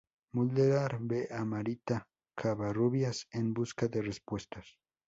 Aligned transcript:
Mulder 0.31 0.95
ve 0.99 1.27
a 1.29 1.45
Marita 1.45 2.07
Covarrubias 2.35 3.27
en 3.31 3.53
busca 3.53 3.87
de 3.87 4.01
respuestas. 4.01 4.79